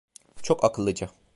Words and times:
Çok 0.41 0.63
akıllıca. 0.63 1.09